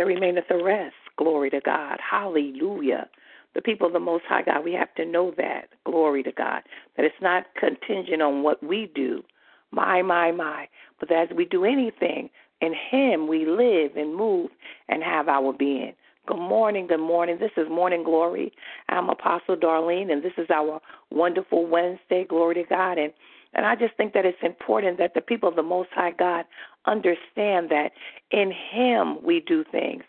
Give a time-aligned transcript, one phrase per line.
[0.00, 0.94] There remaineth a rest.
[1.18, 1.98] Glory to God.
[2.00, 3.06] Hallelujah.
[3.54, 5.68] The people of the Most High God, we have to know that.
[5.84, 6.62] Glory to God.
[6.96, 9.22] That it's not contingent on what we do.
[9.72, 10.68] My, my, my.
[11.00, 12.30] But as we do anything,
[12.62, 14.48] in Him we live and move
[14.88, 15.92] and have our being.
[16.26, 17.36] Good morning, good morning.
[17.38, 18.54] This is Morning Glory.
[18.88, 20.80] I'm Apostle Darlene, and this is our
[21.10, 22.24] wonderful Wednesday.
[22.26, 22.96] Glory to God.
[22.96, 23.12] And
[23.52, 26.44] and I just think that it's important that the people of the Most High God
[26.86, 27.90] understand that
[28.30, 30.02] in Him we do things.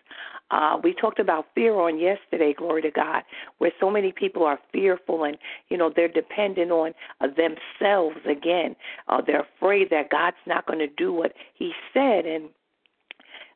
[0.52, 3.24] Uh, we talked about fear on yesterday, glory to God,
[3.60, 5.38] where so many people are fearful and,
[5.70, 8.76] you know, they're dependent on uh, themselves again.
[9.08, 12.26] Uh, they're afraid that God's not going to do what He said.
[12.26, 12.50] And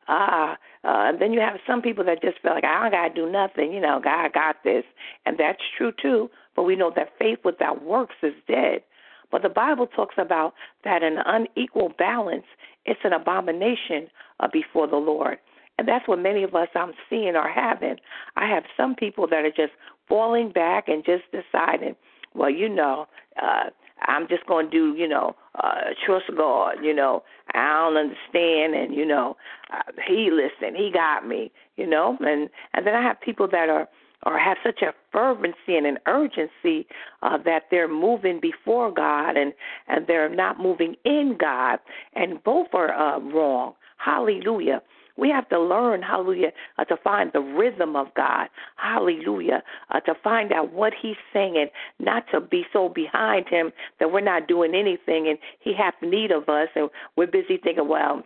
[0.08, 3.14] ah, uh, and then you have some people that just feel like I don't gotta
[3.14, 4.84] do nothing, you know, God got this,
[5.26, 6.30] and that's true too.
[6.54, 8.82] But we know that faith without works is dead.
[9.30, 12.46] But the Bible talks about that an unequal balance
[12.86, 14.08] is an abomination
[14.40, 15.38] uh, before the Lord.
[15.78, 17.96] And that's what many of us I'm seeing are having.
[18.36, 19.72] I have some people that are just
[20.08, 21.96] falling back and just deciding,
[22.34, 23.06] well, you know,
[23.42, 23.70] uh,
[24.02, 27.22] I'm just going to do, you know, uh, trust God, you know,
[27.54, 29.36] I don't understand, and you know,
[29.72, 33.68] uh, He listened, He got me, you know, and and then I have people that
[33.68, 33.88] are
[34.24, 36.86] or have such a fervency and an urgency
[37.22, 39.52] uh, that they're moving before God and
[39.88, 41.78] and they're not moving in God,
[42.14, 43.74] and both are uh, wrong.
[43.98, 44.82] Hallelujah.
[45.16, 50.14] We have to learn, hallelujah, uh, to find the rhythm of God, hallelujah, uh, to
[50.22, 51.68] find out what He's saying,
[51.98, 56.30] not to be so behind Him that we're not doing anything and He has need
[56.30, 58.22] of us and we're busy thinking, well,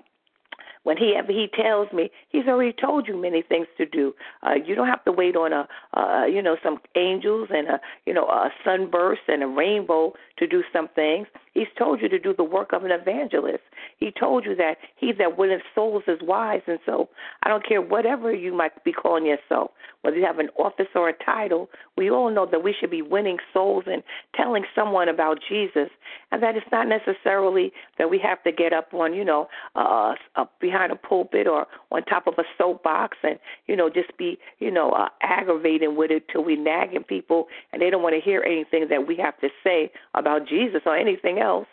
[0.84, 4.14] when he he tells me he's already told you many things to do.
[4.46, 7.80] Uh you don't have to wait on a uh you know some angels and a
[8.06, 11.26] you know a sunburst and a rainbow to do some things.
[11.54, 13.64] He's told you to do the work of an evangelist.
[13.98, 16.62] He told you that he that winneth souls is wise.
[16.66, 17.08] And so
[17.42, 19.70] i don't care whatever you might be calling yourself
[20.02, 23.02] whether you have an office or a title we all know that we should be
[23.02, 24.02] winning souls and
[24.34, 25.88] telling someone about jesus.
[26.32, 30.14] And that it's not necessarily that we have to get up on you know uh,
[30.36, 34.38] a behind a pulpit or on top of a soapbox and you know just be
[34.58, 38.20] you know uh, aggravating with it till we nagging people and they don't want to
[38.20, 41.66] hear anything that we have to say about Jesus or anything else.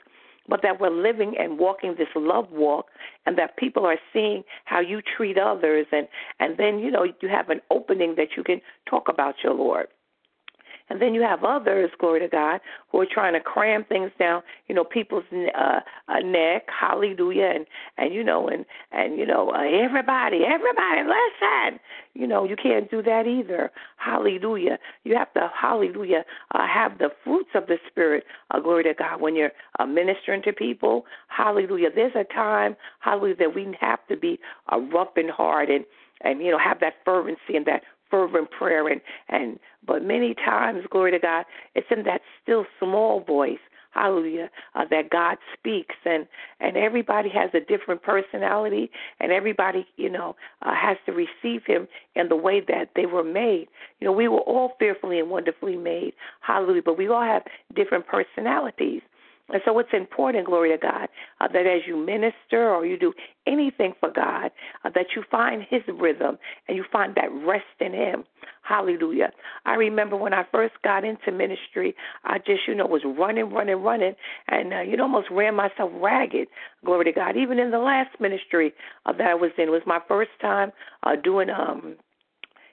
[0.50, 2.86] But that we're living and walking this love walk
[3.26, 6.08] and that people are seeing how you treat others and
[6.40, 9.88] and then you know you have an opening that you can talk about your lord
[10.90, 12.62] and then you have others, glory to God,
[12.92, 17.66] who are trying to cram things down, you know, people's uh, uh, neck, hallelujah, and
[17.98, 21.80] and you know, and and you know, uh, everybody, everybody, listen,
[22.14, 24.80] you know, you can't do that either, hallelujah.
[25.04, 26.24] You have to, hallelujah,
[26.56, 30.42] uh, have the fruits of the spirit, uh, glory to God, when you're uh, ministering
[30.44, 31.90] to people, hallelujah.
[31.94, 34.40] There's a time, hallelujah, that we have to be
[34.72, 35.86] uh, rough and hard and
[36.22, 38.88] and you know have that fervency and that fervent prayer.
[38.88, 41.46] And and but many times glory to god
[41.76, 43.60] it's in that still small voice
[43.92, 45.96] hallelujah uh, that god speaks.
[46.06, 46.28] And
[46.60, 51.88] and everybody has a different personality and everybody you know uh, has to receive him
[52.16, 53.68] in the way that they were made.
[54.00, 57.44] You know we were all fearfully and wonderfully made hallelujah but we all have
[57.76, 59.02] different personalities
[59.50, 61.08] and so it's important, glory to God,
[61.40, 63.14] uh, that as you minister or you do
[63.46, 64.52] anything for God,
[64.84, 66.38] uh, that you find His rhythm
[66.68, 68.26] and you find that rest in Him.
[68.62, 69.32] Hallelujah.
[69.66, 73.78] I remember when I first got into ministry, I just, you know, was running, running,
[73.82, 74.16] running,
[74.50, 76.50] and, uh, you know, almost ran myself ragged.
[76.84, 77.38] Glory to God.
[77.38, 78.74] Even in the last ministry
[79.06, 80.72] uh, that I was in, it was my first time
[81.04, 81.96] uh, doing um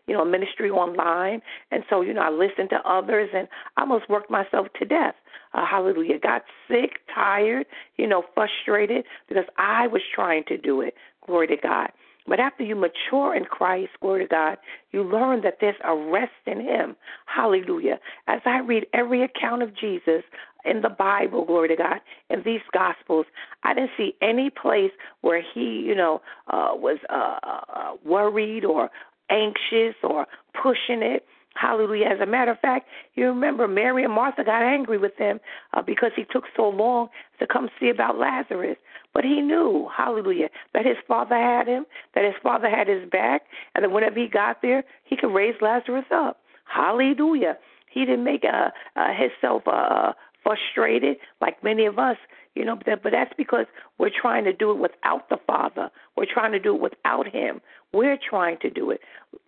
[0.07, 1.41] you know, ministry online.
[1.71, 5.15] And so, you know, I listened to others and I almost worked myself to death.
[5.53, 6.19] Uh, hallelujah.
[6.19, 10.95] Got sick, tired, you know, frustrated because I was trying to do it.
[11.27, 11.91] Glory to God.
[12.27, 14.57] But after you mature in Christ, glory to God,
[14.93, 16.97] you learn that there's a rest in Him.
[17.27, 17.99] Hallelujah.
[18.27, 20.23] As I read every account of Jesus
[20.65, 23.27] in the Bible, glory to God, in these Gospels,
[23.63, 28.89] I didn't see any place where He, you know, uh, was uh, uh, worried or
[29.31, 30.27] anxious or
[30.61, 31.25] pushing it.
[31.55, 32.07] Hallelujah.
[32.07, 35.39] As a matter of fact, you remember Mary and Martha got angry with him
[35.73, 38.77] uh, because he took so long to come see about Lazarus.
[39.13, 43.43] But he knew, hallelujah, that his father had him, that his father had his back,
[43.75, 46.41] and that whenever he got there, he could raise Lazarus up.
[46.65, 47.57] Hallelujah.
[47.89, 52.17] He didn't make uh, uh, himself uh, frustrated, like many of us,
[52.55, 53.67] you know, but that's because
[53.99, 55.91] we're trying to do it without the Father.
[56.17, 57.61] We're trying to do it without Him.
[57.95, 59.01] We're trying to do it.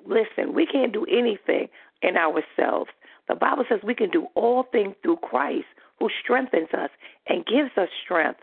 [0.06, 1.68] Listen, we can't do anything
[2.00, 2.90] in ourselves.
[3.28, 5.66] The Bible says we can do all things through Christ
[5.98, 6.90] who strengthens us
[7.26, 8.40] and gives us strength.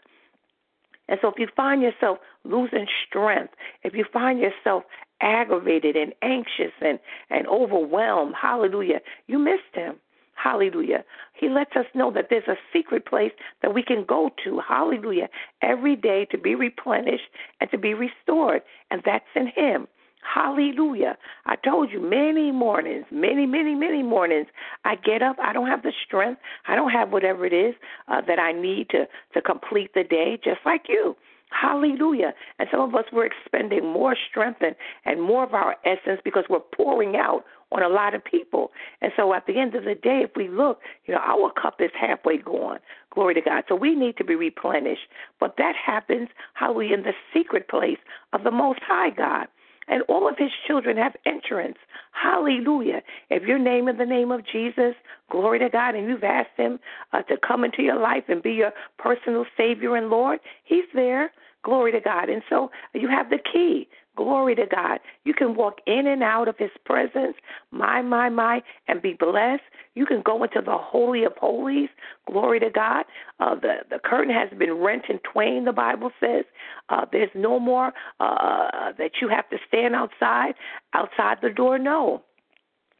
[1.07, 4.83] And so if you find yourself losing strength, if you find yourself
[5.21, 9.95] aggravated and anxious and, and overwhelmed, hallelujah, you missed him.
[10.35, 11.05] Hallelujah.
[11.33, 13.31] He lets us know that there's a secret place
[13.61, 15.29] that we can go to, hallelujah,
[15.61, 17.29] every day to be replenished
[17.61, 18.61] and to be restored.
[18.91, 19.87] And that's in Him.
[20.23, 21.17] Hallelujah.
[21.45, 24.47] I told you many mornings, many, many, many mornings,
[24.85, 25.37] I get up.
[25.39, 26.41] I don't have the strength.
[26.67, 27.75] I don't have whatever it is
[28.07, 31.15] uh, that I need to, to complete the day, just like you.
[31.49, 32.33] Hallelujah.
[32.57, 34.75] And some of us, we're expending more strength and,
[35.05, 38.71] and more of our essence because we're pouring out on a lot of people.
[39.01, 41.75] And so at the end of the day, if we look, you know, our cup
[41.79, 42.79] is halfway gone.
[43.11, 43.65] Glory to God.
[43.67, 45.07] So we need to be replenished.
[45.39, 47.99] But that happens, hallelujah, in the secret place
[48.31, 49.47] of the Most High God
[49.87, 51.77] and all of his children have entrance.
[52.11, 53.01] Hallelujah.
[53.29, 54.95] If you're naming the name of Jesus,
[55.29, 56.79] glory to God, and you've asked him
[57.11, 61.31] uh, to come into your life and be your personal Savior and Lord, he's there.
[61.63, 62.29] Glory to God.
[62.29, 63.87] And so you have the key.
[64.15, 64.99] Glory to God.
[65.25, 67.35] You can walk in and out of His presence,
[67.71, 69.63] my, my, my, and be blessed.
[69.95, 71.89] You can go into the Holy of Holies.
[72.29, 73.05] Glory to God.
[73.39, 76.45] Uh, the, the curtain has been rent in twain, the Bible says.
[76.89, 77.87] Uh, there's no more
[78.19, 80.53] uh, that you have to stand outside,
[80.93, 81.79] outside the door.
[81.79, 82.23] No.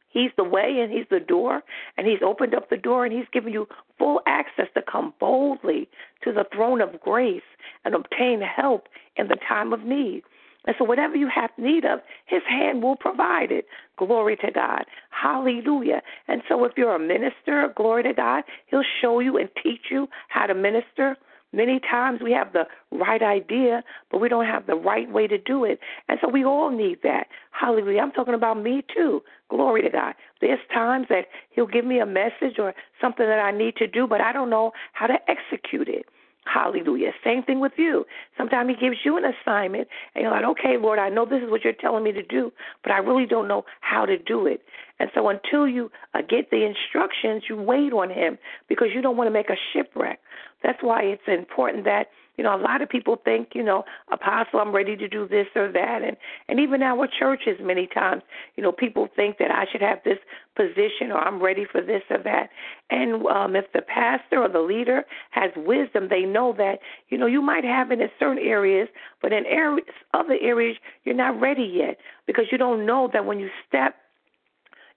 [0.08, 1.62] He's the way and He's the door,
[1.96, 3.68] and He's opened up the door and He's given you
[3.98, 5.88] full access to come boldly
[6.22, 7.42] to the throne of grace
[7.84, 10.22] and obtain help in the time of need.
[10.66, 13.66] And so, whatever you have need of, His hand will provide it.
[13.96, 14.84] Glory to God.
[15.10, 16.02] Hallelujah.
[16.28, 20.08] And so, if you're a minister, glory to God, He'll show you and teach you
[20.28, 21.16] how to minister.
[21.52, 25.38] Many times we have the right idea, but we don't have the right way to
[25.38, 25.78] do it.
[26.08, 27.28] And so we all need that.
[27.52, 28.00] Hallelujah.
[28.00, 29.22] I'm talking about me too.
[29.48, 30.14] Glory to God.
[30.40, 34.08] There's times that He'll give me a message or something that I need to do,
[34.08, 36.06] but I don't know how to execute it.
[36.46, 37.12] Hallelujah.
[37.24, 38.04] Same thing with you.
[38.36, 41.50] Sometimes He gives you an assignment, and you're like, okay, Lord, I know this is
[41.50, 44.62] what you're telling me to do, but I really don't know how to do it.
[45.00, 49.16] And so until you uh, get the instructions, you wait on Him because you don't
[49.16, 50.20] want to make a shipwreck.
[50.62, 54.60] That's why it's important that you know, a lot of people think, you know, apostle,
[54.60, 56.16] I'm ready to do this or that, and
[56.48, 58.22] and even our churches, many times,
[58.56, 60.18] you know, people think that I should have this
[60.56, 62.50] position or I'm ready for this or that.
[62.90, 67.26] And um, if the pastor or the leader has wisdom, they know that, you know,
[67.26, 68.88] you might have it in certain areas,
[69.22, 73.38] but in areas, other areas, you're not ready yet because you don't know that when
[73.38, 73.96] you step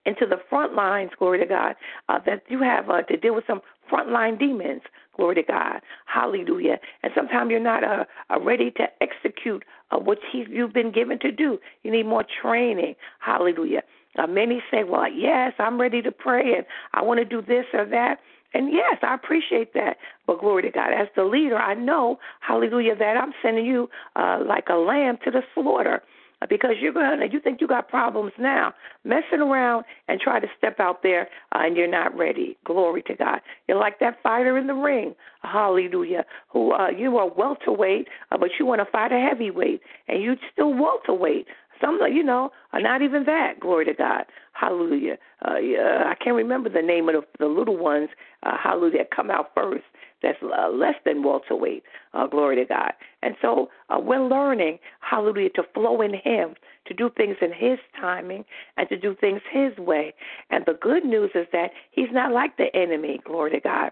[0.06, 1.76] into the front lines, glory to God,
[2.08, 4.82] uh, that you have uh, to deal with some frontline demons,
[5.18, 6.80] glory to God, hallelujah.
[7.04, 11.32] And sometimes you're not uh, uh, ready to execute uh, what you've been given to
[11.32, 11.60] do.
[11.84, 13.82] You need more training, hallelujah.
[14.18, 17.66] Uh, many say, well, yes, I'm ready to pray and I want to do this
[17.74, 18.20] or that.
[18.54, 19.98] And yes, I appreciate that.
[20.26, 20.92] But glory to God.
[20.94, 25.32] As the leader, I know, hallelujah, that I'm sending you uh, like a lamb to
[25.32, 26.02] the slaughter
[26.50, 30.48] because you're going to, you think you got problems now, messing around and try to
[30.58, 32.58] step out there uh, and you're not ready.
[32.66, 33.40] Glory to God.
[33.68, 38.52] You're like that fighter in the ring, hallelujah, who uh, you are welterweight, uh, but
[38.60, 41.48] you want to fight a heavyweight and you still welterweight.
[41.82, 43.60] Some, you know, are not even that.
[43.60, 44.26] Glory to God.
[44.54, 45.18] Hallelujah.
[45.48, 48.10] Uh, yeah, I can't remember the name of the, the little ones.
[48.42, 49.06] Uh, hallelujah.
[49.16, 49.84] Come out first
[50.22, 51.84] that's uh, less than welterweight.
[52.14, 52.94] Uh, glory to God.
[53.22, 56.56] And so uh, we're learning, hallelujah, to flow in Him,
[56.88, 58.46] to do things in His timing,
[58.78, 60.14] and to do things His way.
[60.50, 63.92] And the good news is that He's not like the enemy, glory to God.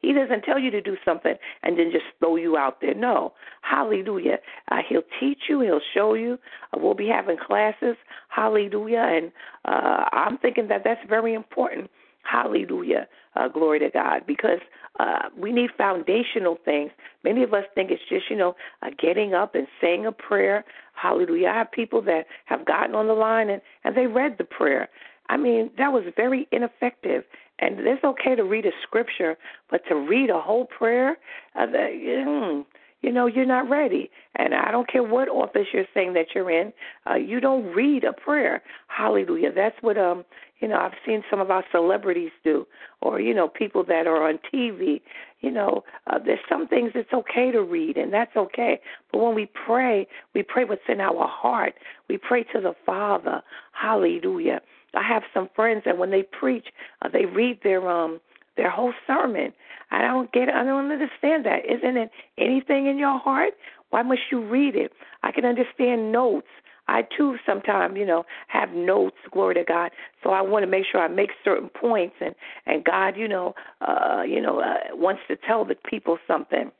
[0.00, 2.94] He doesn't tell you to do something and then just throw you out there.
[2.94, 3.32] No.
[3.62, 4.38] Hallelujah.
[4.70, 6.38] Uh, he'll teach you, he'll show you.
[6.72, 7.96] Uh, we'll be having classes.
[8.28, 9.04] Hallelujah.
[9.08, 9.32] And
[9.64, 11.90] uh, I'm thinking that that's very important.
[12.22, 13.08] Hallelujah.
[13.34, 14.22] Uh, glory to God.
[14.26, 14.60] Because
[14.98, 16.90] uh, we need foundational things.
[17.24, 20.64] Many of us think it's just, you know, uh, getting up and saying a prayer.
[20.94, 21.48] Hallelujah.
[21.48, 24.88] I have people that have gotten on the line and, and they read the prayer.
[25.28, 27.24] I mean, that was very ineffective.
[27.58, 29.36] And it's okay to read a scripture,
[29.70, 31.16] but to read a whole prayer,
[31.58, 31.78] uh, the,
[32.26, 32.64] mm,
[33.00, 34.10] you know, you're not ready.
[34.36, 36.72] And I don't care what office you're saying that you're in,
[37.10, 38.62] uh, you don't read a prayer.
[38.88, 39.52] Hallelujah.
[39.54, 40.24] That's what um
[40.60, 42.66] you know, I've seen some of our celebrities do,
[43.02, 45.00] or you know, people that are on TV.
[45.40, 48.80] You know, uh, there's some things it's okay to read, and that's okay.
[49.12, 51.74] But when we pray, we pray what's in our heart.
[52.08, 53.42] We pray to the Father.
[53.72, 54.60] Hallelujah.
[54.94, 56.68] I have some friends that when they preach,
[57.02, 58.20] uh, they read their um
[58.56, 59.52] their whole sermon.
[59.90, 60.48] I don't get.
[60.48, 61.60] I don't understand that.
[61.66, 63.52] Isn't it anything in your heart?
[63.90, 64.92] Why must you read it?
[65.22, 66.48] I can understand notes.
[66.88, 69.90] I too sometimes, you know, have notes, glory to God.
[70.22, 72.34] So I want to make sure I make certain points and
[72.66, 76.70] and God, you know, uh, you know, uh, wants to tell the people something.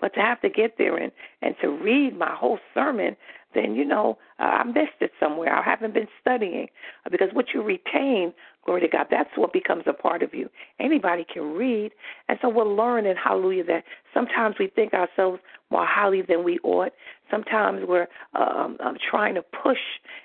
[0.00, 3.16] But to have to get there and and to read my whole sermon,
[3.54, 5.54] then you know uh, I missed it somewhere.
[5.54, 6.68] I haven't been studying
[7.10, 8.32] because what you retain,
[8.64, 10.48] glory to God, that's what becomes a part of you.
[10.80, 11.92] Anybody can read,
[12.28, 15.40] and so we're learning, hallelujah, that sometimes we think ourselves
[15.70, 16.92] more highly than we ought.
[17.30, 19.78] Sometimes we're um, um, trying to push,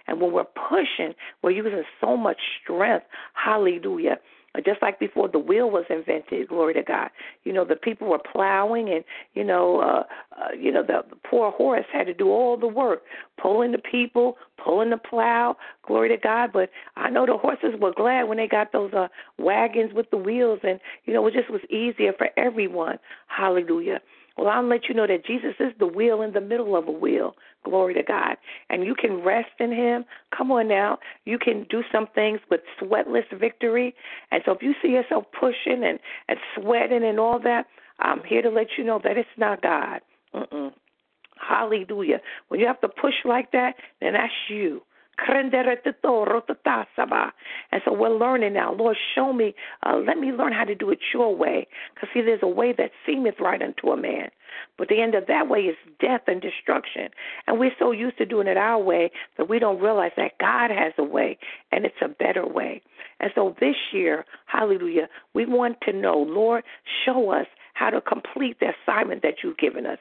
[0.08, 3.06] and when we're pushing, we're using so much strength.
[3.34, 4.18] Hallelujah
[4.66, 7.10] just like before the wheel was invented glory to god.
[7.44, 9.04] You know the people were plowing and
[9.34, 10.04] you know uh,
[10.42, 13.04] uh you know the, the poor horse had to do all the work
[13.42, 16.52] pulling the people pulling the plow glory to god.
[16.54, 20.18] But i know the horses were glad when they got those uh wagons with the
[20.18, 22.98] wheels and you know it just was easier for everyone.
[23.28, 24.02] Hallelujah
[24.40, 26.92] well, I'll let you know that Jesus is the wheel in the middle of a
[26.92, 27.36] wheel.
[27.66, 28.38] Glory to God.
[28.70, 30.06] And you can rest in Him.
[30.36, 31.00] Come on now.
[31.26, 33.94] You can do some things with sweatless victory.
[34.32, 37.66] And so if you see yourself pushing and, and sweating and all that,
[38.00, 40.00] I'm here to let you know that it's not God.
[40.34, 40.72] Mm-mm.
[41.38, 42.22] Hallelujah.
[42.48, 44.82] When you have to push like that, then that's you.
[47.72, 48.74] And so we're learning now.
[48.74, 49.54] Lord, show me,
[49.86, 51.68] uh, let me learn how to do it your way.
[51.94, 54.30] Because, see, there's a way that seemeth right unto a man.
[54.78, 57.10] But the end of that way is death and destruction.
[57.48, 60.72] And we're so used to doing it our way that we don't realize that God
[60.72, 61.38] has a way,
[61.72, 62.82] and it's a better way.
[63.20, 66.64] And so this year, hallelujah, we want to know, Lord,
[67.06, 67.48] show us
[67.80, 70.00] how to complete the assignment that you've given us.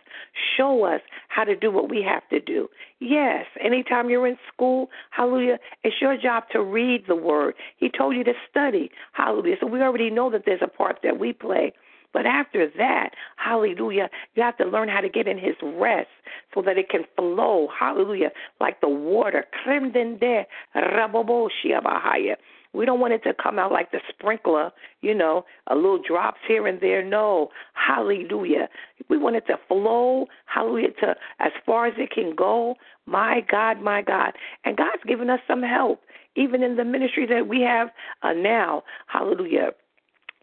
[0.56, 2.68] Show us how to do what we have to do.
[2.98, 7.54] Yes, anytime you're in school, hallelujah, it's your job to read the word.
[7.76, 9.56] He told you to study, hallelujah.
[9.60, 11.72] So we already know that there's a part that we play.
[12.12, 16.08] But after that, hallelujah, you have to learn how to get in his rest
[16.54, 19.44] so that it can flow, hallelujah, like the water.
[22.78, 26.38] We don't want it to come out like the sprinkler, you know, a little drops
[26.46, 27.04] here and there.
[27.04, 27.48] No.
[27.74, 28.68] Hallelujah.
[29.08, 32.76] We want it to flow, hallelujah, to as far as it can go.
[33.04, 34.32] My God, my God.
[34.64, 36.02] And God's given us some help,
[36.36, 37.88] even in the ministry that we have
[38.22, 38.84] uh, now.
[39.08, 39.72] Hallelujah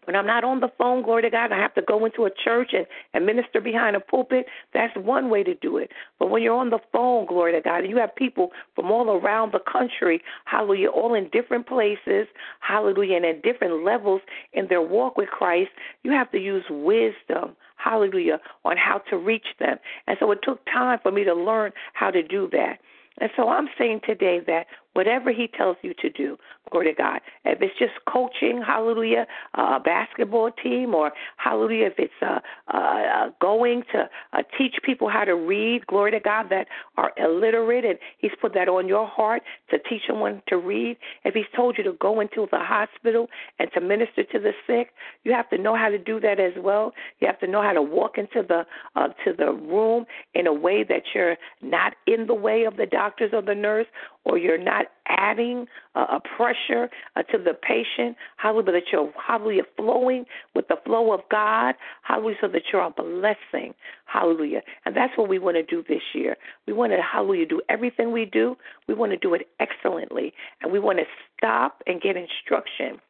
[0.06, 2.30] when I'm not on the phone, glory to God, I have to go into a
[2.30, 4.46] church and, and minister behind a pulpit.
[4.72, 5.90] That's one way to do it.
[6.18, 9.10] But when you're on the phone, glory to God, and you have people from all
[9.10, 12.26] around the country, hallelujah, all in different places,
[12.60, 14.20] hallelujah, and at different levels
[14.52, 15.70] in their walk with Christ,
[16.02, 19.76] you have to use wisdom, hallelujah, on how to reach them.
[20.06, 22.78] And so it took time for me to learn how to do that.
[23.18, 26.38] And so I'm saying today that whatever he tells you to do,
[26.70, 27.20] glory to God.
[27.44, 32.40] If it's just coaching, hallelujah, a basketball team, or hallelujah, if it's uh,
[32.74, 37.84] uh, going to uh, teach people how to read, glory to God, that are illiterate,
[37.84, 40.96] and He's put that on your heart to teach someone to read.
[41.24, 43.28] If He's told you to go into the hospital
[43.58, 44.92] and to minister to the sick,
[45.24, 46.92] you have to know how to do that as well.
[47.20, 50.54] You have to know how to walk into the uh, to the room in a
[50.54, 53.86] way that you're not in the way of the doctors or the nurse,
[54.26, 58.16] or you're not adding uh, a pressure uh, to the patient.
[58.36, 61.76] Hallelujah, that you're hallelujah flowing with the flow of God.
[62.02, 63.72] Hallelujah, so that you're a blessing.
[64.06, 64.62] Hallelujah.
[64.84, 66.36] And that's what we want to do this year.
[66.66, 68.56] We want to, hallelujah, do everything we do.
[68.88, 70.32] We want to do it excellently.
[70.60, 71.04] And we want to
[71.38, 73.00] stop and get instruction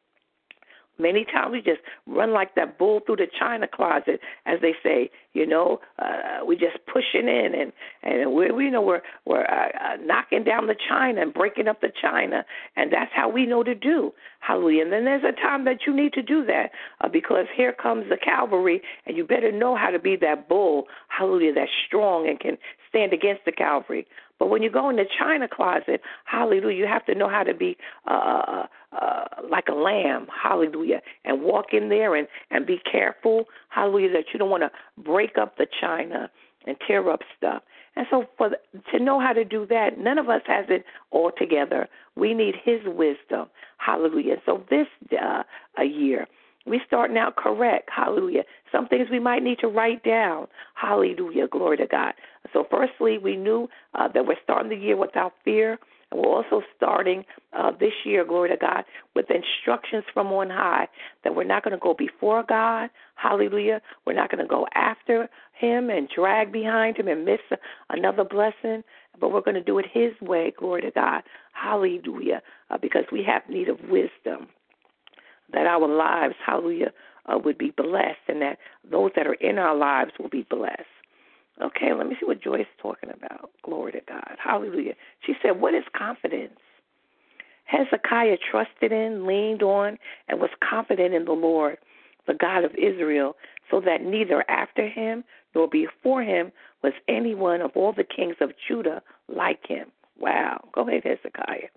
[0.99, 5.11] Many times we just run like that bull through the china closet, as they say.
[5.33, 9.69] You know, uh, we just pushing in, and and we we know we're we're uh,
[9.69, 12.43] uh, knocking down the china and breaking up the china,
[12.75, 14.13] and that's how we know to do.
[14.39, 14.83] Hallelujah.
[14.83, 18.09] And then there's a time that you need to do that uh, because here comes
[18.09, 20.85] the Calvary, and you better know how to be that bull.
[21.09, 22.57] Hallelujah, that's strong and can
[22.89, 24.07] stand against the Calvary.
[24.39, 27.53] But when you go in the china closet, hallelujah, you have to know how to
[27.53, 27.77] be
[28.09, 33.45] uh, uh, uh, like a lamb, hallelujah, and walk in there and, and be careful,
[33.69, 34.71] hallelujah, that you don't want to
[35.01, 36.29] break up the china
[36.65, 37.63] and tear up stuff.
[37.95, 38.57] And so, for the,
[38.91, 41.87] to know how to do that, none of us has it all together.
[42.15, 43.47] We need His wisdom,
[43.77, 44.35] hallelujah.
[44.45, 44.87] So this
[45.19, 45.43] uh,
[45.79, 46.27] a year,
[46.67, 47.89] we starting out correct.
[47.95, 48.43] Hallelujah.
[48.71, 50.47] Some things we might need to write down.
[50.75, 51.47] Hallelujah.
[51.47, 52.13] Glory to God.
[52.53, 55.77] So, firstly, we knew uh, that we're starting the year without fear.
[56.11, 60.87] And we're also starting uh, this year, glory to God, with instructions from on high
[61.23, 62.89] that we're not going to go before God.
[63.15, 63.81] Hallelujah.
[64.05, 67.39] We're not going to go after Him and drag behind Him and miss
[67.89, 68.83] another blessing,
[69.19, 71.23] but we're going to do it His way, glory to God.
[71.51, 72.41] Hallelujah.
[72.69, 74.47] Uh, because we have need of wisdom.
[75.51, 76.91] that our lives, hallelujah,
[77.27, 78.57] uh, would be blessed and that
[78.89, 80.83] those that are in our lives will be blessed.
[81.61, 83.49] Okay, let me see what Joyce is talking about.
[83.63, 84.37] Glory to God.
[84.43, 84.93] Hallelujah.
[85.25, 86.59] She said, What is confidence?
[87.65, 91.77] Hezekiah trusted in, leaned on, and was confident in the Lord,
[92.27, 93.35] the God of Israel,
[93.69, 96.51] so that neither after him nor before him
[96.83, 99.91] was anyone of all the kings of Judah like him.
[100.19, 100.63] Wow.
[100.73, 101.69] Go ahead, Hezekiah.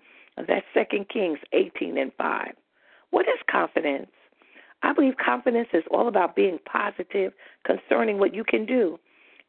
[0.47, 2.53] That's Second Kings 18 and 5.
[3.09, 4.07] What is confidence?
[4.83, 7.33] I believe confidence is all about being positive
[7.65, 8.99] concerning what you can do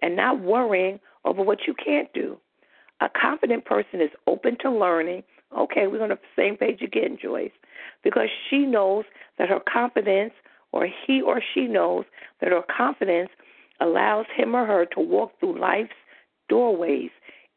[0.03, 2.39] and not worrying over what you can't do.
[3.01, 5.23] A confident person is open to learning.
[5.57, 7.51] Okay, we're on the same page again, Joyce,
[8.05, 9.05] because she knows
[9.39, 10.33] that her confidence,
[10.73, 12.05] or he or she knows
[12.41, 13.31] that her confidence
[13.81, 15.91] allows him or her to walk through life's
[16.49, 17.11] doorways,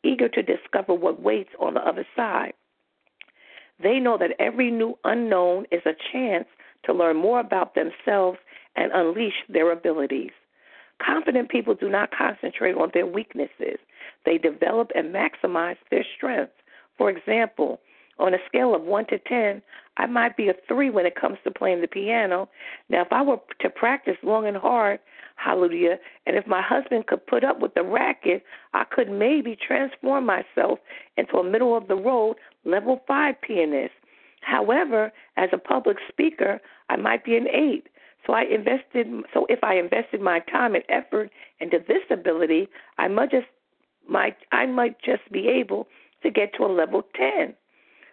[0.03, 2.53] eager to discover what waits on the other side.
[3.81, 6.47] They know that every new unknown is a chance
[6.85, 8.39] to learn more about themselves
[8.75, 10.31] and unleash their abilities.
[11.05, 13.79] Confident people do not concentrate on their weaknesses,
[14.25, 16.53] they develop and maximize their strengths.
[16.97, 17.79] For example,
[18.17, 19.61] on a scale of 1 to 10,
[19.97, 22.49] I might be a 3 when it comes to playing the piano.
[22.89, 24.99] Now, if I were to practice long and hard,
[25.35, 28.43] hallelujah, and if my husband could put up with the racket,
[28.73, 30.79] I could maybe transform myself
[31.17, 33.93] into a middle of the road level 5 pianist.
[34.45, 37.88] However, as a public speaker, I might be an 8.
[38.25, 42.67] So I invested so if I invested my time and effort into this ability,
[42.99, 43.47] I might just
[44.08, 45.88] might I might just be able
[46.21, 47.55] to get to a level 10.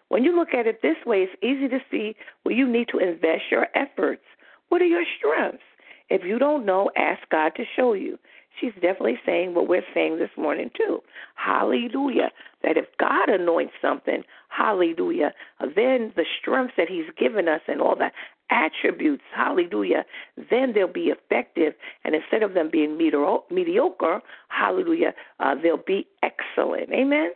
[0.08, 2.98] When you look at it this way, it's easy to see where you need to
[2.98, 4.24] invest your efforts.
[4.70, 5.64] What are your strengths?
[6.08, 8.18] If you don't know, ask God to show you.
[8.60, 11.00] She's definitely saying what we're saying this morning, too.
[11.34, 12.30] Hallelujah.
[12.62, 14.22] That if God anoints something,
[14.56, 18.10] hallelujah, then the strengths that He's given us and all the
[18.50, 20.04] attributes, hallelujah,
[20.50, 21.74] then they'll be effective.
[22.04, 26.90] And instead of them being mediocre, hallelujah, uh, they'll be excellent.
[26.92, 27.30] Amen.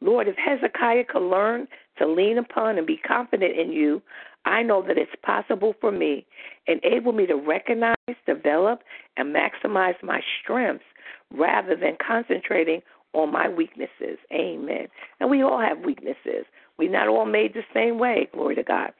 [0.00, 4.02] Lord, if Hezekiah could learn to lean upon and be confident in you,
[4.44, 6.26] I know that it's possible for me.
[6.66, 7.94] Enable me to recognize,
[8.26, 8.80] develop,
[9.16, 10.84] and maximize my strengths
[11.30, 12.80] rather than concentrating
[13.12, 14.18] on my weaknesses.
[14.32, 14.88] Amen.
[15.20, 16.46] And we all have weaknesses.
[16.78, 18.28] We're not all made the same way.
[18.32, 18.92] Glory to God.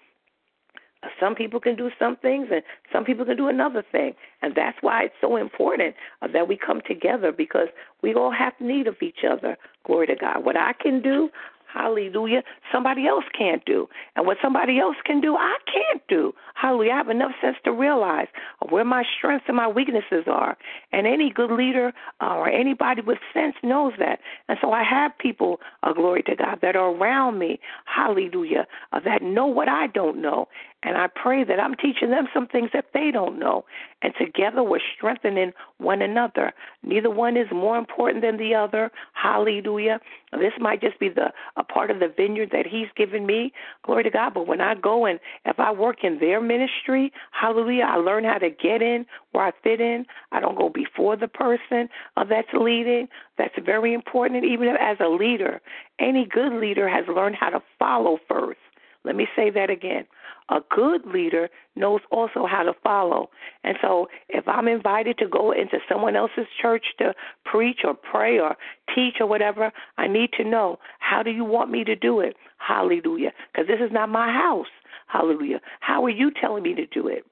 [1.18, 4.14] Some people can do some things and some people can do another thing.
[4.40, 7.68] And that's why it's so important uh, that we come together because
[8.02, 9.56] we all have need of each other.
[9.84, 10.44] Glory to God.
[10.44, 11.30] What I can do,
[11.72, 13.88] hallelujah, somebody else can't do.
[14.16, 16.34] And what somebody else can do, I can't do.
[16.54, 16.92] Hallelujah.
[16.92, 18.28] I have enough sense to realize
[18.68, 20.56] where my strengths and my weaknesses are.
[20.92, 24.20] And any good leader uh, or anybody with sense knows that.
[24.48, 29.00] And so I have people, uh, glory to God, that are around me, hallelujah, uh,
[29.04, 30.48] that know what I don't know.
[30.82, 33.64] And I pray that I'm teaching them some things that they don't know.
[34.02, 36.52] And together we're strengthening one another.
[36.82, 38.90] Neither one is more important than the other.
[39.12, 40.00] Hallelujah.
[40.32, 43.52] This might just be the a part of the vineyard that he's given me.
[43.84, 44.34] Glory to God.
[44.34, 48.38] But when I go and if I work in their ministry, hallelujah, I learn how
[48.38, 50.06] to get in where I fit in.
[50.30, 53.08] I don't go before the person uh, that's leading.
[53.38, 54.44] That's very important.
[54.44, 55.60] Even as a leader,
[55.98, 58.58] any good leader has learned how to follow first.
[59.04, 60.06] Let me say that again.
[60.52, 63.30] A good leader knows also how to follow.
[63.64, 67.14] And so if I'm invited to go into someone else's church to
[67.46, 68.56] preach or pray or
[68.94, 72.36] teach or whatever, I need to know how do you want me to do it?
[72.58, 73.32] Hallelujah.
[73.50, 74.66] Because this is not my house.
[75.06, 75.62] Hallelujah.
[75.80, 77.24] How are you telling me to do it?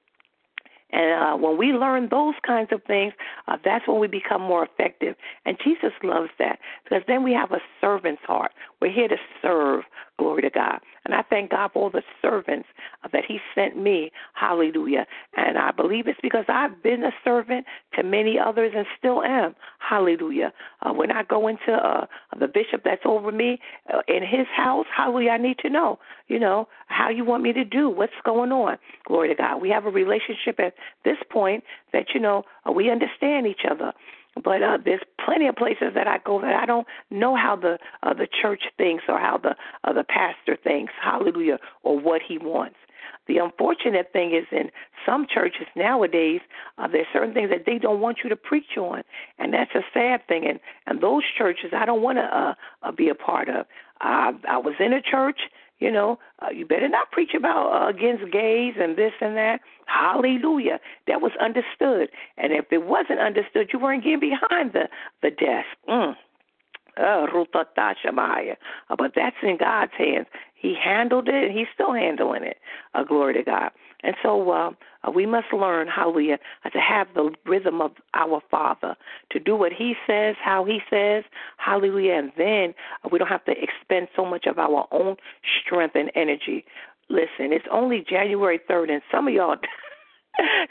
[0.91, 3.13] And uh, when we learn those kinds of things,
[3.47, 5.15] uh, that's when we become more effective.
[5.45, 8.51] And Jesus loves that because then we have a servant's heart.
[8.81, 9.83] We're here to serve.
[10.21, 10.81] Glory to God.
[11.03, 12.67] And I thank God for all the servants
[13.03, 14.11] uh, that He sent me.
[14.35, 15.07] Hallelujah.
[15.35, 19.55] And I believe it's because I've been a servant to many others and still am.
[19.79, 20.53] Hallelujah.
[20.83, 22.05] Uh, when I go into uh,
[22.39, 23.59] the bishop that's over me
[23.91, 27.51] uh, in his house, hallelujah, I need to know, you know, how you want me
[27.53, 28.77] to do, what's going on.
[29.07, 29.59] Glory to God.
[29.59, 33.91] We have a relationship at this point that, you know, uh, we understand each other.
[34.35, 37.77] But uh, there's plenty of places that I go that I don't know how the
[38.01, 42.37] uh, the church thinks or how the uh, the pastor thinks, hallelujah, or what he
[42.37, 42.77] wants.
[43.27, 44.71] The unfortunate thing is in
[45.05, 46.41] some churches nowadays,
[46.77, 49.03] uh, there's certain things that they don't want you to preach on,
[49.37, 50.45] and that's a sad thing.
[50.47, 53.65] And and those churches I don't want to uh, uh, be a part of.
[53.99, 55.41] I I was in a church
[55.81, 59.59] you know, uh, you better not preach about uh, against gays and this and that.
[59.87, 60.79] Hallelujah.
[61.07, 62.09] That was understood.
[62.37, 64.87] And if it wasn't understood, you weren't getting behind the
[65.23, 65.67] the desk.
[65.89, 66.15] Mm.
[66.97, 67.25] Uh,
[68.89, 70.27] uh, but that's in God's hands.
[70.53, 72.57] He handled it, and He's still handling it.
[72.93, 73.71] Uh, glory to God.
[74.03, 74.71] And so uh,
[75.03, 78.95] uh, we must learn, hallelujah, uh, to have the rhythm of our Father,
[79.31, 81.23] to do what He says, how He says,
[81.57, 85.15] hallelujah, and then uh, we don't have to expend so much of our own
[85.61, 86.65] strength and energy.
[87.09, 89.55] Listen, it's only January 3rd, and some of y'all.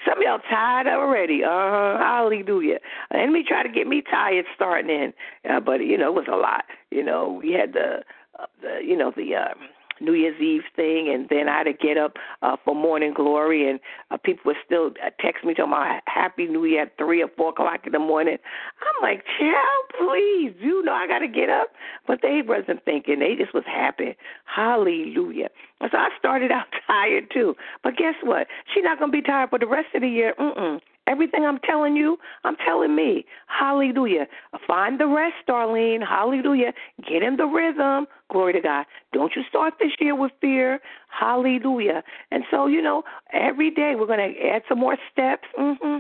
[0.08, 1.44] Some of y'all tired already.
[1.44, 1.98] Uh huh.
[1.98, 2.78] hallelujah.
[3.10, 5.12] The enemy tried to get me tired starting in,
[5.48, 6.64] uh, but you know it was a lot.
[6.90, 8.02] You know we had the,
[8.40, 9.54] uh, the you know the uh,
[10.00, 13.68] New Year's Eve thing, and then I had to get up uh, for morning glory,
[13.68, 17.22] and uh, people would still uh, text me talking about Happy New Year at three
[17.22, 18.38] or four o'clock in the morning.
[18.80, 21.68] I'm like, child, please, you know I got to get up,
[22.06, 24.16] but they wasn't thinking; they just was happy.
[24.44, 25.48] Hallelujah.
[25.80, 28.46] So I started out tired too, but guess what?
[28.72, 30.34] She's not gonna be tired for the rest of the year.
[30.38, 30.80] Mm-mm.
[31.06, 33.24] Everything I'm telling you, I'm telling me.
[33.46, 34.26] Hallelujah.
[34.66, 36.06] Find the rest, Darlene.
[36.06, 36.72] Hallelujah.
[37.08, 38.06] Get in the rhythm.
[38.30, 38.86] Glory to God.
[39.12, 40.78] Don't you start this year with fear.
[41.08, 42.02] Hallelujah.
[42.30, 45.48] And so, you know, every day we're going to add some more steps.
[45.58, 45.98] Mm-hmm.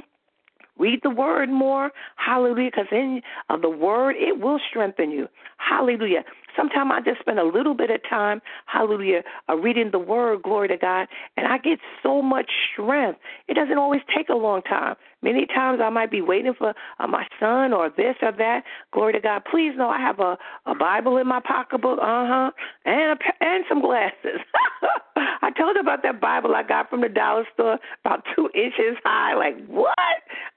[0.80, 1.90] Read the word more.
[2.16, 2.70] Hallelujah.
[2.74, 5.28] Because in uh, the word, it will strengthen you.
[5.58, 6.24] Hallelujah.
[6.56, 10.68] Sometimes I just spend a little bit of time, hallelujah, uh, reading the word, glory
[10.68, 13.20] to God, and I get so much strength.
[13.46, 14.96] It doesn't always take a long time.
[15.22, 18.62] Many times I might be waiting for uh, my son or this or that.
[18.92, 19.42] Glory to God.
[19.50, 22.50] Please know I have a, a Bible in my pocketbook, uh huh,
[22.84, 24.40] and a, and some glasses.
[25.42, 28.96] I told you about that Bible I got from the dollar store, about two inches
[29.04, 29.34] high.
[29.34, 29.96] Like what?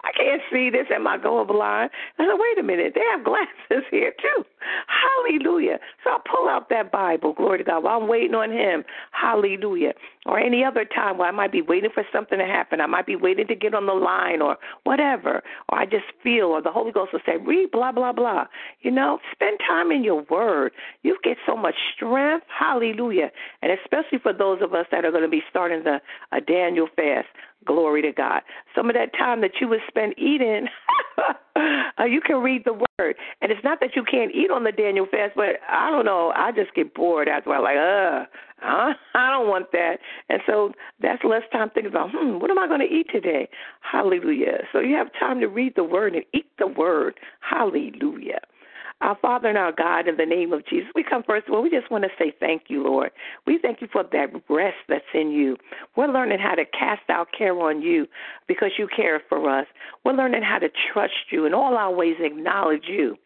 [0.03, 0.87] I can't see this.
[0.93, 1.89] Am I going blind?
[2.19, 2.93] I said, wait a minute.
[2.95, 4.43] They have glasses here too.
[4.87, 5.79] Hallelujah.
[6.03, 8.83] So I pull out that Bible, glory to God, while I'm waiting on Him.
[9.11, 9.93] Hallelujah.
[10.25, 12.81] Or any other time where I might be waiting for something to happen.
[12.81, 14.52] I might be waiting to get on the line or
[14.83, 15.41] whatever.
[15.69, 18.45] Or I just feel, or the Holy Ghost will say, read blah, blah, blah.
[18.81, 20.71] You know, spend time in your Word.
[21.03, 22.45] You get so much strength.
[22.47, 23.31] Hallelujah.
[23.61, 25.99] And especially for those of us that are going to be starting the
[26.31, 27.27] a Daniel fast.
[27.65, 28.41] Glory to God.
[28.75, 30.67] Some of that time that you would spend eating,
[31.99, 33.15] uh, you can read the word.
[33.41, 36.31] And it's not that you can't eat on the Daniel fast, but I don't know.
[36.35, 38.25] I just get bored after I'm like, uh,
[39.15, 39.97] I don't want that.
[40.29, 40.71] And so
[41.01, 43.49] that's less time thinking about, hmm, what am I going to eat today?
[43.81, 44.59] Hallelujah.
[44.71, 47.19] So you have time to read the word and eat the word.
[47.41, 48.39] Hallelujah.
[49.01, 51.61] Our Father and our God, in the name of Jesus, we come first of all,
[51.61, 53.11] we just want to say thank you, Lord.
[53.45, 55.57] We thank you for that rest that's in you.
[55.95, 58.07] We're learning how to cast our care on you
[58.47, 59.67] because you care for us.
[60.05, 63.17] We're learning how to trust you and all our ways acknowledge you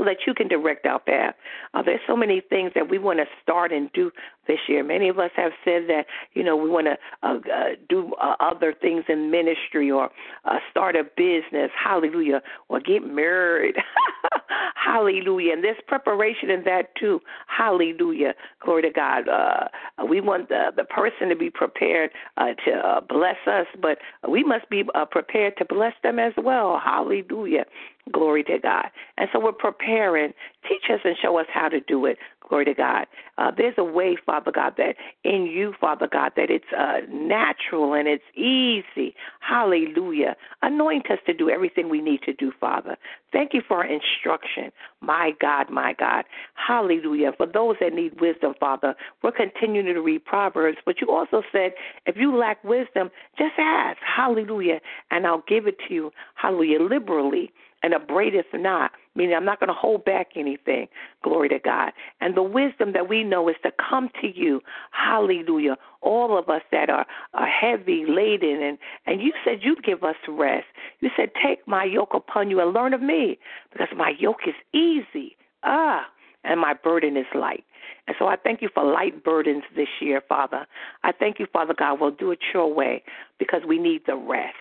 [0.00, 1.34] so that you can direct our path.
[1.74, 4.10] Uh, there's so many things that we want to start and do
[4.48, 4.82] this year.
[4.82, 8.34] Many of us have said that, you know, we want to uh, uh, do uh,
[8.40, 10.08] other things in ministry or
[10.46, 13.74] uh, start a business, hallelujah, or get married,
[14.74, 15.52] hallelujah.
[15.52, 19.28] And there's preparation in that too, hallelujah, glory to God.
[19.28, 19.68] Uh,
[20.08, 24.44] we want the, the person to be prepared uh, to uh, bless us, but we
[24.44, 27.64] must be uh, prepared to bless them as well, hallelujah.
[28.12, 28.86] Glory to God.
[29.18, 30.32] And so we're preparing.
[30.68, 32.18] Teach us and show us how to do it.
[32.48, 33.06] Glory to God.
[33.38, 37.94] Uh, there's a way, Father God, that in you, Father God, that it's uh, natural
[37.94, 39.14] and it's easy.
[39.38, 40.36] Hallelujah.
[40.60, 42.96] Anoint us to do everything we need to do, Father.
[43.32, 44.72] Thank you for instruction.
[45.00, 46.24] My God, my God.
[46.54, 47.32] Hallelujah.
[47.36, 51.72] For those that need wisdom, Father, we're continuing to read Proverbs, but you also said
[52.06, 53.98] if you lack wisdom, just ask.
[54.04, 54.80] Hallelujah.
[55.10, 56.10] And I'll give it to you.
[56.34, 56.80] Hallelujah.
[56.82, 60.88] Liberally and upbraideth not, meaning I'm not going to hold back anything.
[61.22, 61.92] Glory to God.
[62.20, 64.60] And the wisdom that we know is to come to you.
[64.92, 65.76] Hallelujah.
[66.02, 70.16] All of us that are, are heavy laden, and, and you said you'd give us
[70.28, 70.66] rest.
[71.00, 73.38] You said, Take my yoke upon you and learn of me,
[73.72, 75.36] because my yoke is easy.
[75.62, 76.06] Ah,
[76.44, 77.64] and my burden is light.
[78.06, 80.66] And so I thank you for light burdens this year, Father.
[81.04, 82.00] I thank you, Father God.
[82.00, 83.02] We'll do it your way
[83.38, 84.56] because we need the rest.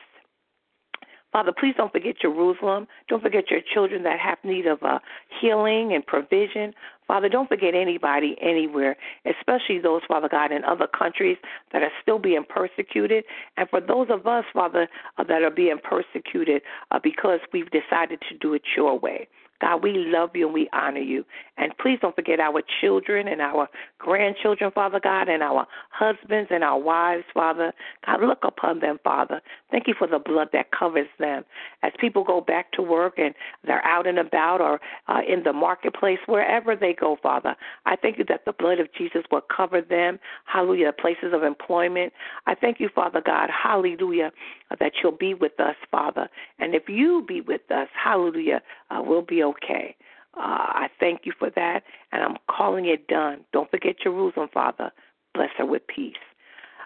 [1.31, 2.87] Father, please don't forget Jerusalem.
[3.07, 4.99] Don't forget your children that have need of uh,
[5.39, 6.73] healing and provision.
[7.07, 11.37] Father, don't forget anybody anywhere, especially those, Father God, in other countries
[11.71, 13.23] that are still being persecuted.
[13.57, 14.87] And for those of us, Father,
[15.17, 16.61] uh, that are being persecuted
[16.91, 19.27] uh, because we've decided to do it your way.
[19.61, 21.25] God, we love you and we honor you.
[21.59, 23.67] And please don't forget our children and our
[23.97, 27.73] grandchildren, Father God, and our husbands and our wives, Father.
[28.05, 29.41] God, look upon them, Father.
[29.69, 31.43] Thank you for the blood that covers them.
[31.83, 35.51] As people go back to work and they're out and about or uh, in the
[35.51, 39.81] marketplace, wherever they go, Father, I thank you that the blood of Jesus will cover
[39.81, 40.17] them.
[40.45, 40.93] Hallelujah.
[40.93, 42.13] Places of employment.
[42.47, 43.49] I thank you, Father God.
[43.51, 44.31] Hallelujah.
[44.79, 46.29] That you'll be with us, Father.
[46.59, 49.95] And if you be with us, hallelujah, uh, we'll be okay.
[50.37, 53.41] Uh, I thank you for that, and I'm calling it done.
[53.51, 54.91] Don't forget Jerusalem, Father.
[55.33, 56.15] Bless her with peace.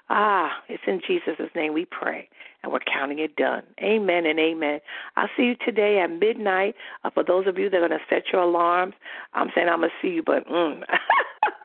[0.09, 2.29] Ah, it's in Jesus' name we pray,
[2.61, 3.63] and we're counting it done.
[3.81, 4.79] Amen and amen.
[5.15, 6.75] I'll see you today at midnight.
[7.03, 8.95] Uh, for those of you that are going to set your alarms,
[9.33, 10.83] I'm saying I'm going to see you, but mm.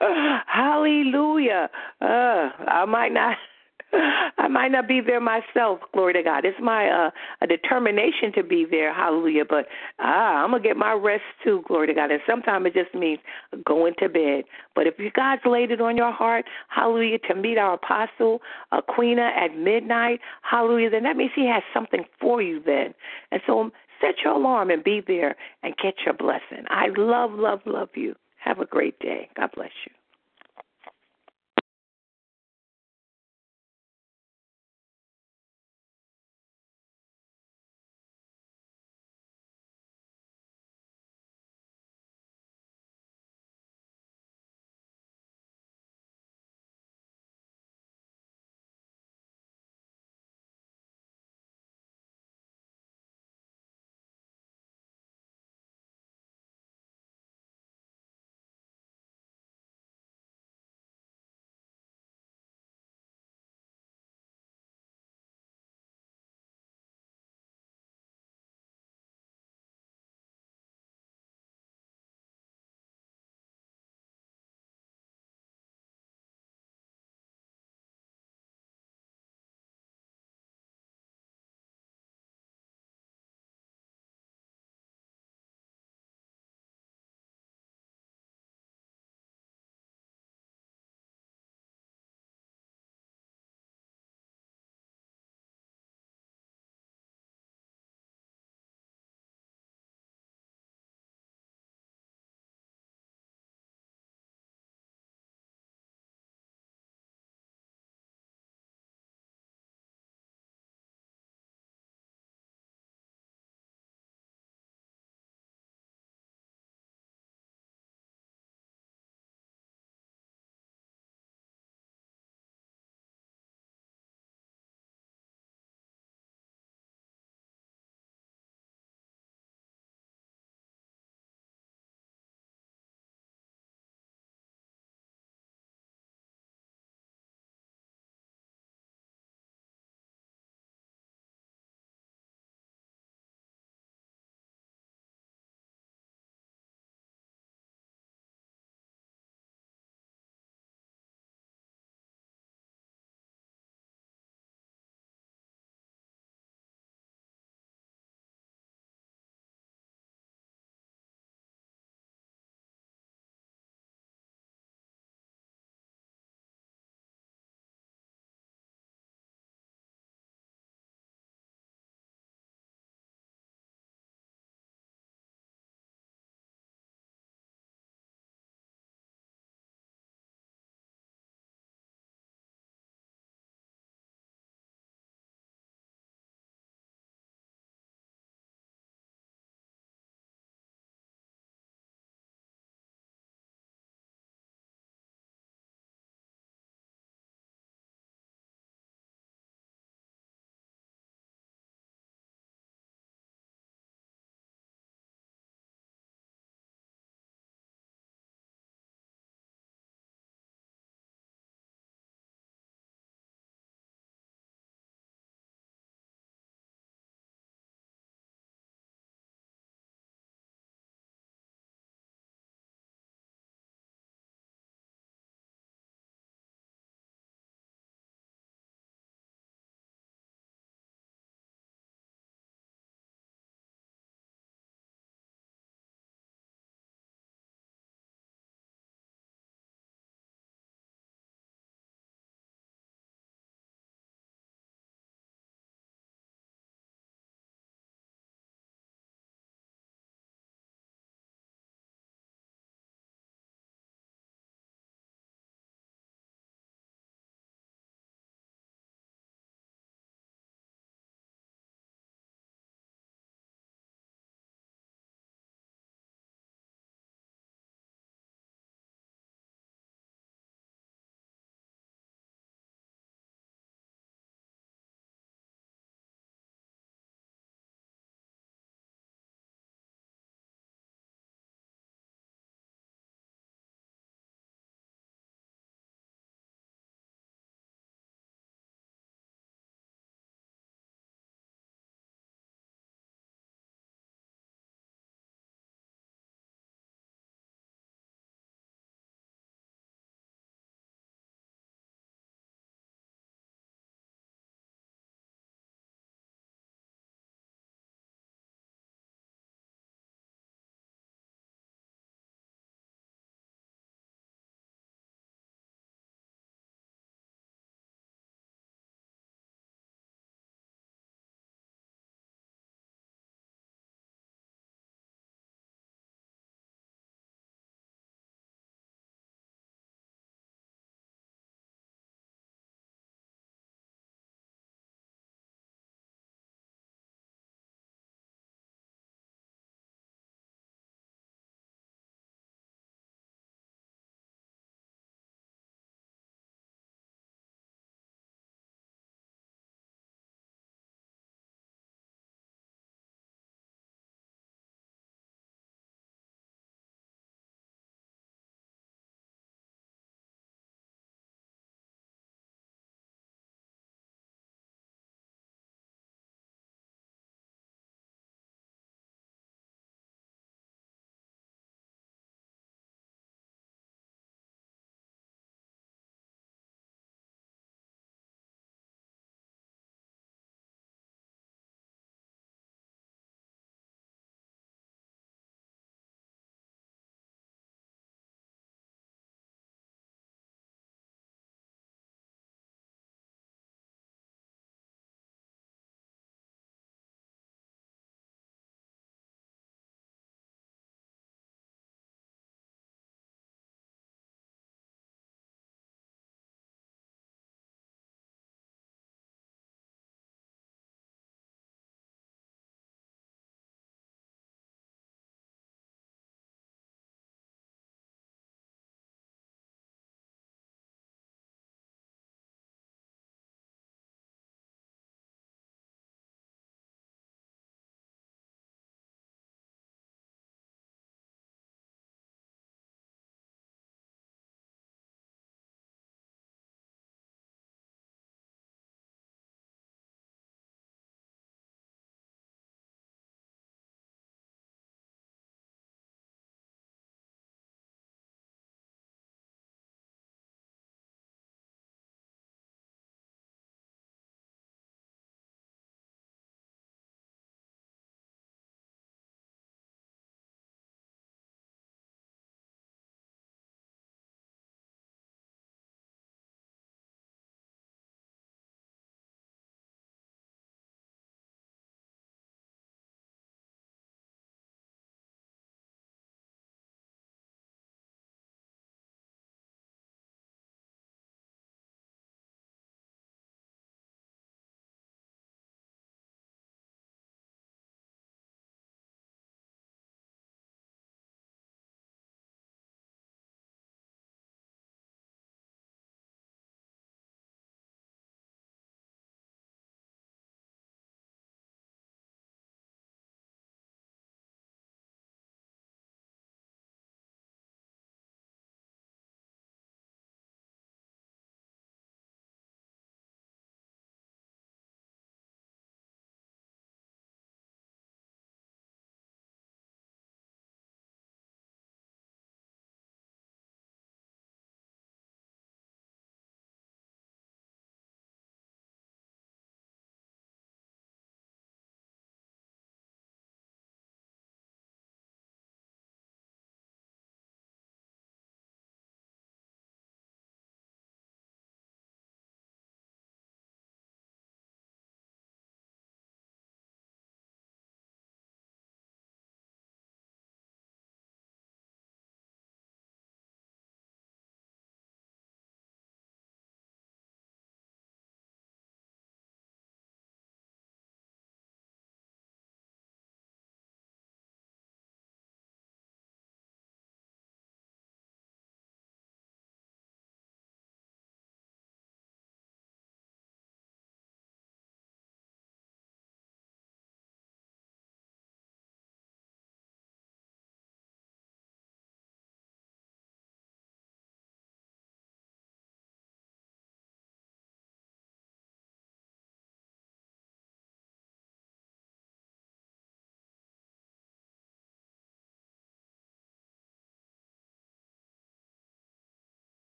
[0.46, 1.70] hallelujah.
[2.00, 3.36] Uh, I might not.
[4.38, 6.44] I might not be there myself, glory to God.
[6.44, 9.44] It's my uh a determination to be there, hallelujah.
[9.48, 9.66] But
[9.98, 12.10] ah, I'm gonna get my rest too, glory to God.
[12.10, 13.18] And sometimes it just means
[13.64, 14.44] going to bed.
[14.74, 18.40] But if you God's laid it on your heart, hallelujah, to meet our apostle,
[18.72, 22.94] Aquina at midnight, hallelujah, then that means he has something for you then.
[23.30, 26.64] And so set your alarm and be there and get your blessing.
[26.68, 28.14] I love, love, love you.
[28.38, 29.28] Have a great day.
[29.36, 30.03] God bless you.